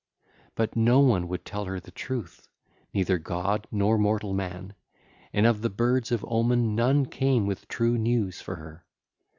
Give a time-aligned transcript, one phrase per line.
[0.55, 2.47] But no one would tell her the truth,
[2.91, 4.73] neither god nor mortal men;
[5.31, 8.83] and of the birds of omen none came with true news for her.